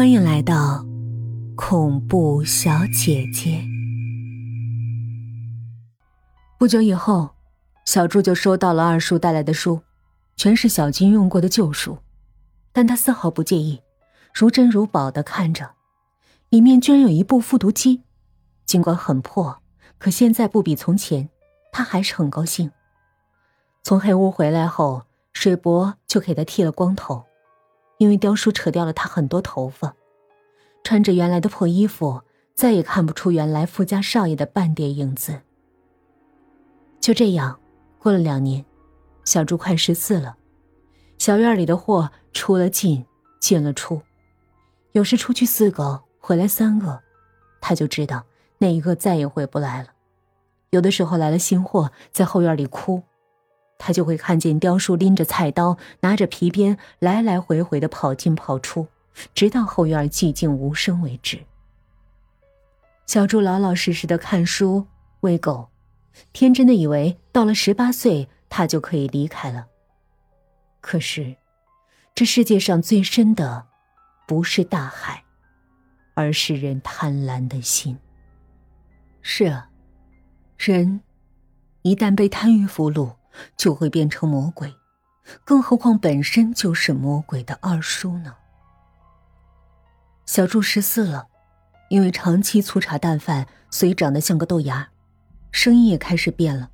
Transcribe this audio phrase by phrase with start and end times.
[0.00, 0.82] 欢迎来到
[1.54, 3.62] 恐怖小姐姐。
[6.58, 7.28] 不久以后，
[7.84, 9.82] 小猪就收到了二叔带来的书，
[10.38, 11.98] 全是小金用过的旧书，
[12.72, 13.82] 但他丝毫不介意，
[14.32, 15.72] 如珍如宝的看着。
[16.48, 18.02] 里面居然有一部复读机，
[18.64, 19.60] 尽管很破，
[19.98, 21.28] 可现在不比从前，
[21.70, 22.72] 他还是很高兴。
[23.82, 25.02] 从黑屋回来后，
[25.34, 27.26] 水伯就给他剃了光头。
[27.98, 29.94] 因为雕叔扯掉了他很多头发，
[30.82, 32.22] 穿着原来的破衣服，
[32.54, 35.40] 再也看不出原来富家少爷的半点影子。
[37.00, 37.58] 就这样，
[37.98, 38.64] 过了两年，
[39.24, 40.36] 小猪快十四了，
[41.18, 43.04] 小院里的货出了进，
[43.40, 44.02] 进了出，
[44.92, 47.00] 有时出去四个，回来三个，
[47.60, 48.24] 他就知道
[48.58, 49.88] 那一个再也回不来了。
[50.70, 53.02] 有的时候来了新货，在后院里哭。
[53.82, 58.86] 他就会看见雕叔拎着菜刀，拿着皮鞭，来来回回的跑进跑出，
[59.34, 61.40] 直到后院寂静无声为止。
[63.06, 64.86] 小猪老老实实的看书、
[65.20, 65.68] 喂狗，
[66.32, 69.66] 天真的以为到了十八岁，他就可以离开了。
[70.80, 71.36] 可是，
[72.14, 73.66] 这世界上最深的，
[74.26, 75.24] 不是大海，
[76.14, 77.98] 而是人贪婪的心。
[79.22, 79.70] 是啊，
[80.56, 81.00] 人
[81.82, 83.16] 一旦被贪欲俘虏。
[83.56, 84.74] 就会变成魔鬼，
[85.44, 88.34] 更何况本身就是魔鬼的二叔呢？
[90.32, 91.26] 小柱十四了，
[91.88, 94.90] 因为长期粗茶淡饭，所以长得像个豆芽，
[95.50, 96.70] 声音也开始变了。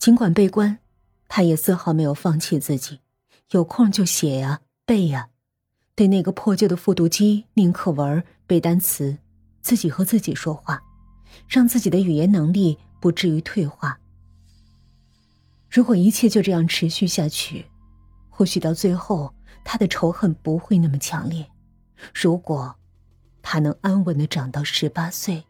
[0.00, 0.80] 尽管被关，
[1.28, 3.02] 他也丝毫没有放弃自己，
[3.52, 5.28] 有空就写呀背呀，
[5.94, 9.18] 对那个破旧的复读机念课文、背单词，
[9.62, 10.82] 自己和自己说话，
[11.48, 14.00] 让自己的语言能力不至于退化。
[15.70, 17.66] 如果一切就这样持续下去，
[18.28, 21.48] 或许到最后他的仇恨不会那么强烈。
[22.14, 22.76] 如果
[23.42, 25.44] 他能安稳的长到十八岁，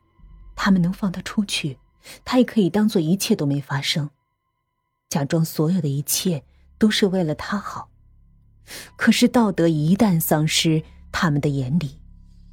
[0.54, 1.78] 他们能放他出去，
[2.24, 4.10] 他也可以当做一切都没发生，
[5.08, 6.44] 假装所有的一切
[6.78, 7.88] 都是为了他好。
[8.96, 12.00] 可是道德一旦丧失，他们的眼里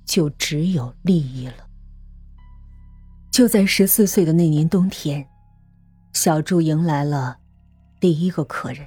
[0.05, 1.67] 就只有利益了。
[3.31, 5.27] 就在十四岁的那年冬天，
[6.13, 7.39] 小柱迎来了。
[7.99, 8.85] 第一个客人，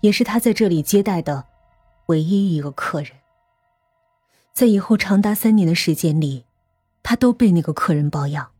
[0.00, 1.44] 也是他在这里接待的
[2.06, 3.10] 唯一一个客人。
[4.56, 6.46] 在以后长达三年的时间里，
[7.02, 8.52] 他都被那个客人包养，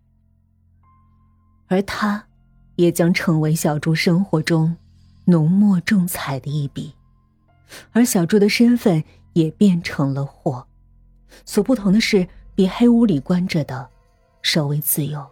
[1.69, 2.27] 而他，
[2.75, 4.77] 也将成为小猪生活中
[5.25, 6.95] 浓墨重彩的一笔，
[7.93, 9.03] 而小猪的身份
[9.33, 10.67] 也变成了货。
[11.47, 13.89] 所不同的是，比黑屋里关着的
[14.43, 15.27] 稍微自由。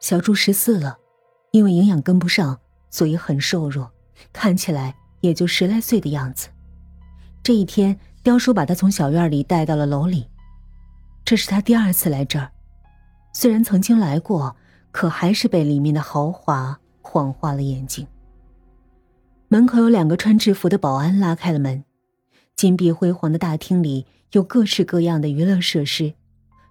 [0.00, 0.98] 小猪十四了。
[1.52, 3.92] 因为营养跟不上，所以很瘦弱，
[4.32, 6.48] 看起来也就十来岁的样子。
[7.44, 10.26] 这一天，雕叔把他从小院里带到了楼里。
[11.26, 12.50] 这是他第二次来这儿，
[13.34, 14.56] 虽然曾经来过，
[14.90, 18.06] 可还是被里面的豪华晃花了眼睛。
[19.48, 21.84] 门口有两个穿制服的保安拉开了门，
[22.56, 26.14] 金碧辉煌的大厅里有各式各样的娱乐设施，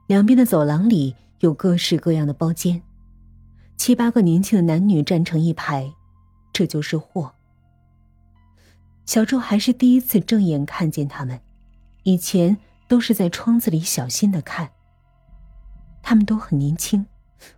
[0.08, 2.82] 两边的走廊里有各式各样的包间。
[3.78, 5.94] 七八个年轻的男女站成一排，
[6.52, 7.34] 这就是货。
[9.06, 11.40] 小周还是第一次正眼看见他们，
[12.04, 14.72] 以前都是在窗子里小心的看。
[16.02, 17.06] 他们都很年轻，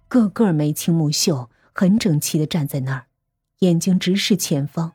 [0.08, 3.08] 个个眉清目秀，很整齐的站在那儿，
[3.60, 4.94] 眼睛直视前方。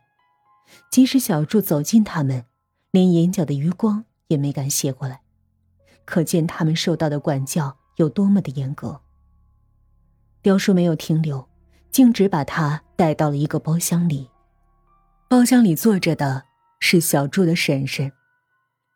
[0.91, 2.44] 即使小柱走近他们，
[2.93, 5.22] 连眼角的余光也没敢斜过来，
[6.05, 9.00] 可见他们受到的管教有多么的严格。
[10.43, 11.49] 雕叔没有停留，
[11.91, 14.31] 径直把他带到了一个包厢里。
[15.28, 16.44] 包厢里坐着的
[16.78, 18.12] 是小柱的婶婶，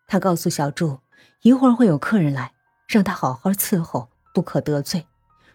[0.06, 1.00] 他告诉小柱，
[1.42, 2.52] 一会儿会有客人来，
[2.86, 5.06] 让他好好伺候，不可得罪。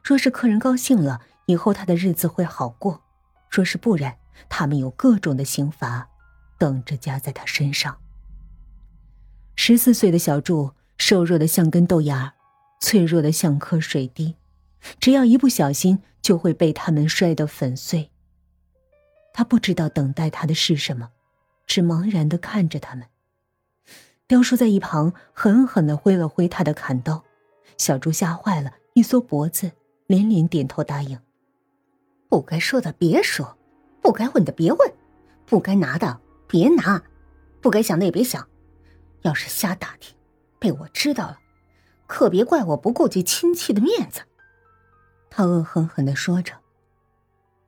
[0.04, 3.02] 若是客人高兴了，以后他的日子会好过；
[3.50, 4.18] 若是不然，
[4.48, 6.10] 他们有各种的刑罚
[6.58, 7.98] 等着加在他身上。
[9.56, 12.34] 十四岁的小柱，瘦弱的像根豆芽，
[12.80, 14.36] 脆弱的像颗水滴。
[15.00, 18.12] 只要一不小心，就会被他们摔得粉碎。
[19.34, 21.10] 他不知道等待他的是什么，
[21.68, 23.06] 只茫然的看着他们。
[24.30, 27.24] 雕叔在一旁狠狠的挥了挥他的砍刀，
[27.80, 29.72] 小猪吓坏了，一缩脖子，
[30.06, 31.20] 连连点头答应。
[32.30, 33.58] 不该说的别说，
[34.04, 34.94] 不该问的别问，
[35.48, 37.02] 不该拿的别拿，
[37.60, 38.48] 不该想的也别想。
[39.24, 40.16] 要是瞎打听，
[40.60, 41.40] 被我知道了，
[42.06, 44.22] 可别怪我不顾及亲戚的面子。
[45.32, 46.54] 他恶狠狠的说着：“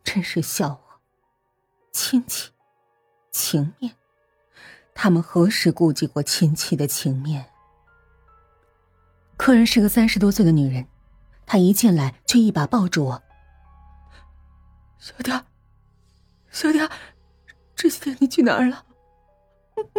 [0.06, 1.00] 真是笑话，
[1.92, 2.52] 亲戚，
[3.32, 3.96] 情面，
[4.94, 7.46] 他们何时顾及过亲戚的情面？
[9.38, 10.88] 客人是个三十多岁的女人，
[11.46, 13.24] 她一进来就一把抱住我
[15.00, 15.44] ：“小天，
[16.52, 16.88] 小天，
[17.76, 18.86] 这些天你去哪儿了？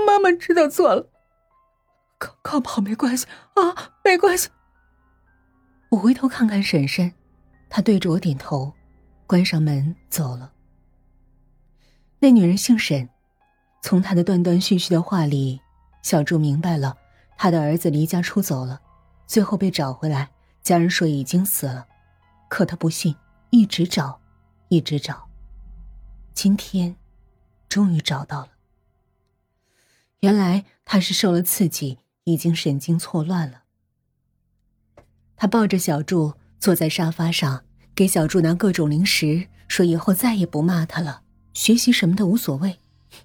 [0.06, 1.10] 妈妈知道错了，
[2.18, 4.48] 刚刚跑没关系啊，没关系。”
[5.90, 7.12] 我回头看看婶婶，
[7.68, 8.72] 她对着我点头，
[9.26, 10.52] 关上门走了。
[12.20, 13.10] 那女人姓沈，
[13.82, 15.60] 从他的断断续续的话里，
[16.02, 16.96] 小柱明白了，
[17.36, 18.80] 他的儿子离家出走了，
[19.26, 20.30] 最后被找回来，
[20.62, 21.86] 家人说已经死了，
[22.48, 23.14] 可他不信，
[23.50, 24.20] 一直找，
[24.68, 25.28] 一直找，
[26.32, 26.96] 今天，
[27.68, 28.48] 终于找到了。
[30.20, 33.62] 原来他是受了刺激，已经神经错乱了。
[35.34, 37.64] 他抱着小柱坐在沙发上，
[37.96, 42.78] 给小柱拿各种零食，说以后再也不骂他了，学习什么的无所谓，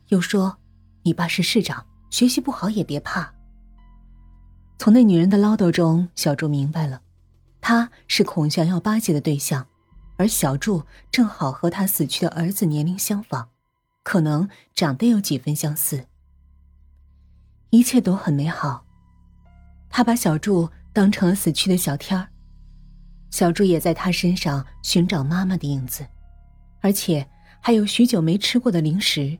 [0.09, 0.57] 又说
[1.03, 3.33] ：“你爸是市长，学习不好也别怕。”
[4.77, 7.01] 从那女人的唠叨中，小柱明白了，
[7.61, 9.67] 他是孔祥要巴结的对象，
[10.17, 13.49] 而小柱正好和他死去的儿子年龄相仿，
[14.03, 16.05] 可能长得有几分相似。
[17.69, 18.85] 一切都很美好，
[19.89, 20.69] 他把小柱。
[20.93, 22.27] 当成了死去的小天儿，
[23.29, 26.03] 小柱也在他身上寻找妈妈的影子，
[26.81, 27.29] 而且
[27.61, 29.37] 还有许久没吃过的零食，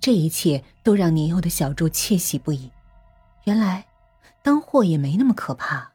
[0.00, 2.70] 这一切都让年幼的小柱窃喜不已。
[3.44, 3.86] 原来，
[4.42, 5.92] 当货也没那么可怕。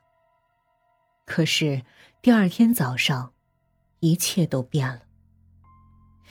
[1.25, 1.81] 可是
[2.21, 3.33] 第二天早上，
[3.99, 5.01] 一切都变了。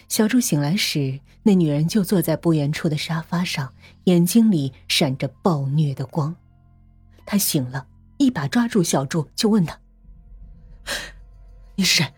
[0.09, 3.75] 小柱醒来时，那女人就坐在不远处的沙发上，
[4.05, 6.35] 眼睛里闪着暴虐的光。
[7.27, 7.89] 他醒了。
[8.17, 9.77] 一把抓住小柱，就问他
[11.75, 12.15] ：“你是谁？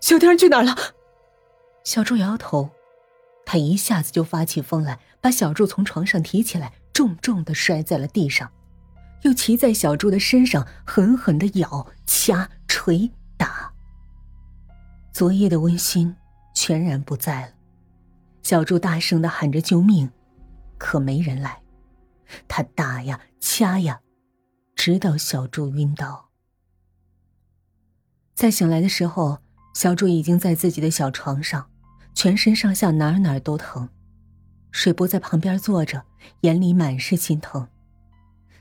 [0.00, 0.74] 小天去哪了？”
[1.82, 2.70] 小柱摇摇头，
[3.50, 8.52] 他一下子就发起疯来，把小柱从床上提起来，重重的摔在了地上，
[9.22, 13.72] 又骑在小柱的身上，狠狠的咬、掐、捶、打。
[15.14, 16.14] 昨夜的温馨
[16.54, 17.52] 全然不在了，
[18.42, 20.10] 小柱大声的喊着救命，
[20.76, 21.62] 可没人来，
[22.46, 24.00] 他打呀，掐呀。
[24.76, 26.28] 直到小柱晕倒，
[28.34, 29.38] 在醒来的时候，
[29.72, 31.70] 小柱已经在自己的小床上，
[32.18, 33.88] 全身上下哪哪儿都疼。
[34.72, 36.04] 水波在旁边坐着，
[36.40, 37.68] 眼里满是心疼。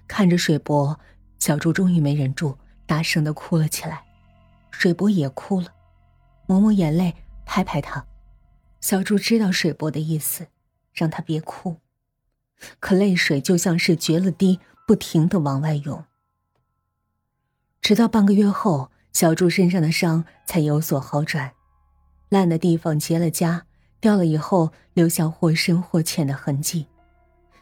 [0.07, 1.00] 看着水波，
[1.39, 2.56] 小柱终于没忍住，
[2.86, 4.04] 大声的哭了起来。
[4.69, 5.74] 水波也哭了，
[6.45, 7.15] 抹抹眼泪，
[7.48, 8.06] 拍拍他。
[8.80, 10.45] 小柱知道水波的意思，
[10.94, 11.77] 让他别哭，
[12.80, 14.60] 可泪水就像是决了堤。
[14.86, 16.06] 不停的往外涌，
[17.81, 21.51] 直到半个月后，小柱身上的伤才有所好转，
[22.29, 23.62] 烂的地方结了痂，
[24.00, 26.88] 掉了以后留下或深或浅的痕迹，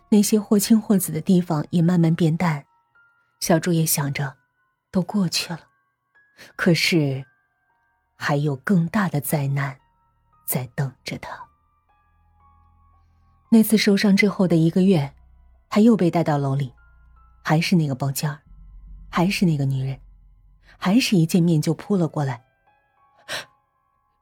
[0.10, 2.66] 那些或青或紫的地方也慢慢变淡。
[3.40, 4.38] 小朱也想着，
[4.92, 5.60] 都过去了，
[6.56, 7.26] 可是，
[8.16, 9.78] 还有更大的灾难，
[10.46, 11.46] 在等着他。
[13.50, 15.14] 那次受伤之后的一个月，
[15.70, 16.74] 他又被带到楼里。
[17.48, 18.40] 还是那个包间
[19.08, 20.00] 还是那个女人，
[20.80, 22.45] 还是一见面就扑了过来。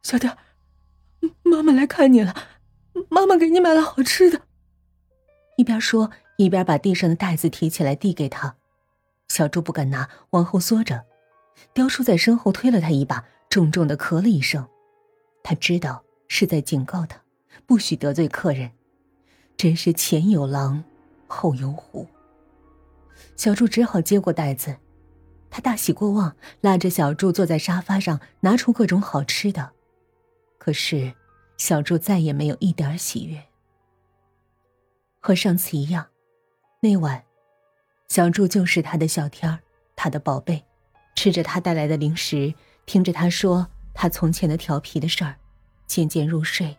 [0.04, 0.38] 小天，
[1.44, 2.36] 妈妈来看你了，
[3.10, 4.42] 妈妈给你买了好吃的。
[5.58, 8.58] 一边说一边把地上的袋子提起来递给他。
[9.30, 11.06] 小猪不敢拿，往后缩着。
[11.74, 14.68] 雕叔在身后推了他一把，重重的咳了一声。
[15.42, 17.22] 他知道是在警告他，
[17.66, 18.72] 不许得罪客人。
[19.56, 20.84] 真是前有狼，
[21.28, 22.06] 后有虎。
[23.38, 24.76] 小柱只好接过袋子，
[25.50, 29.72] 他大喜过望，拉着小柱坐在沙发上，拿出各种好吃的。
[30.64, 31.14] 可是，
[31.58, 33.44] 小柱再也没有一点喜悦。
[35.20, 36.08] 和上次一样，
[36.80, 37.22] 那晚，
[38.08, 39.60] 小柱就是他的小天儿，
[39.94, 40.64] 他的宝贝，
[41.18, 42.54] 吃着他带来的零食，
[42.86, 45.36] 听着他说他从前的调皮的事儿，
[45.86, 46.78] 渐渐入睡。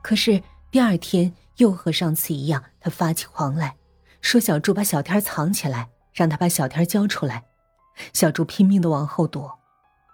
[0.00, 3.76] 可是第二天又和上次一样，他发起狂来。
[4.22, 7.44] 说：“小猪把小天藏起来，让他把小天交出来。”
[8.14, 9.58] 小猪拼命的往后躲，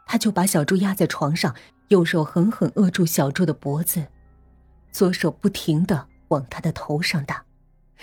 [0.07, 1.54] 他就把小猪压在床上，
[1.88, 4.07] 右手狠狠扼住小猪的脖子，
[4.91, 7.45] 左手不停的往他的头上打。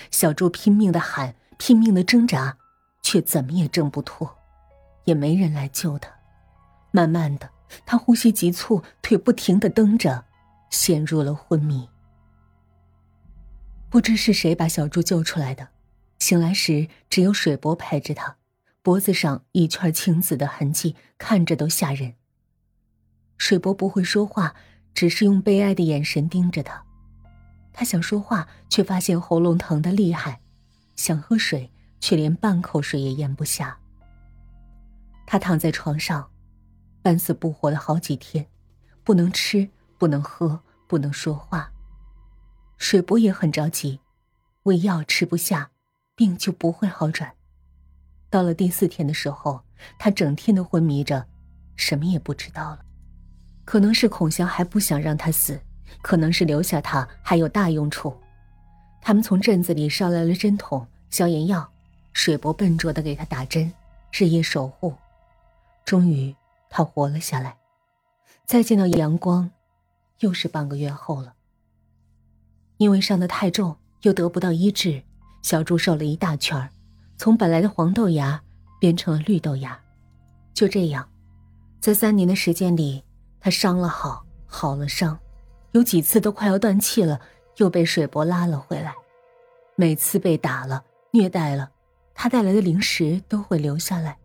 [0.09, 2.57] 小猪拼命的喊，拼命的挣扎，
[3.01, 4.37] 却怎么也挣不脱，
[5.05, 6.11] 也没人来救他。
[6.91, 7.49] 慢慢的，
[7.85, 10.25] 他呼吸急促，腿不停的蹬着，
[10.69, 11.89] 陷入了昏迷。
[13.89, 15.69] 不知是谁把小猪救出来的。
[16.19, 18.37] 醒来时，只有水波陪着他，
[18.81, 22.13] 脖子上一圈青紫的痕迹，看着都吓人。
[23.41, 24.53] 水伯不会说话，
[24.93, 26.85] 只是用悲哀的眼神盯着他。
[27.73, 30.39] 他想说话，却发现喉咙疼得厉害；
[30.95, 33.79] 想喝水，却连半口水也咽不下。
[35.25, 36.29] 他躺在床上，
[37.01, 38.45] 半死不活了好几天，
[39.03, 39.67] 不能吃，
[39.97, 41.71] 不能喝，不能说话。
[42.77, 44.01] 水伯也很着急，
[44.63, 45.71] 喂药吃不下，
[46.15, 47.33] 病就不会好转。
[48.29, 49.63] 到了第四天的时候，
[49.97, 51.25] 他整天都昏迷着，
[51.75, 52.85] 什么也不知道了。
[53.71, 55.57] 可能是孔祥还不想让他死，
[56.01, 58.13] 可能是留下他还有大用处。
[58.99, 61.71] 他们从镇子里捎来了针筒、消炎药，
[62.11, 63.71] 水伯笨拙的给他打针，
[64.11, 64.93] 日夜守护。
[65.85, 66.35] 终于，
[66.69, 67.55] 他活了下来。
[68.45, 69.49] 再见到阳光，
[70.19, 71.35] 又是半个月后了。
[72.75, 75.01] 因为伤得太重，又得不到医治，
[75.43, 76.69] 小猪瘦了一大圈，
[77.15, 78.43] 从本来的黄豆芽
[78.81, 79.79] 变成了绿豆芽。
[80.53, 81.07] 就这样，
[81.79, 83.05] 在三年的时间里，
[83.41, 85.19] 他伤了好，好了伤，
[85.71, 87.19] 有几次都快要断气了，
[87.57, 88.93] 又被水伯拉了回来。
[89.75, 91.71] 每次被打了、虐待了，
[92.13, 94.15] 他带来的零食都会留下来。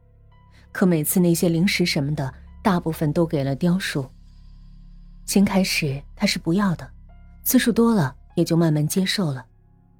[0.70, 2.32] 可每次那些零食什么的，
[2.62, 4.06] 大部分都给了雕叔。
[5.24, 6.88] 先开始他是不要的，
[7.42, 9.46] 次数多了也就慢慢接受了，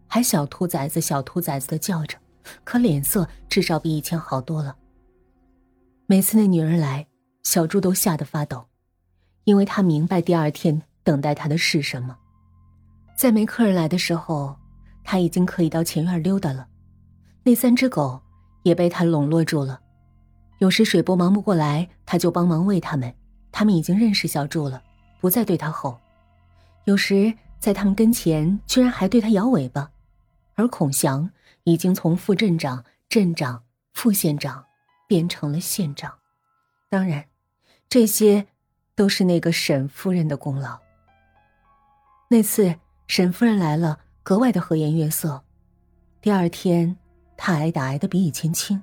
[0.07, 2.19] 还小兔崽子、小兔崽子的叫着，
[2.65, 4.77] 可脸色至少比以前好多了。
[6.07, 7.07] 每次那女人来，
[7.43, 8.67] 小猪都吓得发抖，
[9.47, 12.17] 因为他明白第二天等待他的是什么。
[13.17, 14.55] 在没客人来的时候，
[15.03, 16.67] 他已经可以到前院溜达了，
[17.45, 18.21] 那三只狗
[18.65, 19.81] 也被他笼络住了。
[20.59, 23.15] 有时水波忙不过来，他就帮忙喂他们。
[23.53, 24.83] 他们已经认识小柱了，
[25.21, 25.99] 不再对他吼。
[26.85, 29.91] 有时在他们跟前，居然还对他摇尾巴。
[30.57, 31.31] 而孔祥
[31.65, 33.63] 已经从副镇长、镇长、
[33.93, 34.65] 副县长
[35.07, 36.13] 变成了县长。
[36.91, 37.25] 当然，
[37.89, 38.47] 这些
[38.97, 40.81] 都是那个沈夫人的功劳。
[42.29, 42.75] 那次
[43.07, 45.45] 沈夫人来了，格外的和颜悦色。
[46.21, 46.97] 第二天，
[47.37, 48.83] 她挨打挨得比以前轻。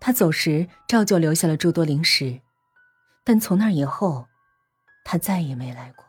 [0.00, 2.40] 她走时照旧留下了诸多零食，
[3.24, 4.26] 但从那以后，
[5.04, 6.05] 她再也没来过。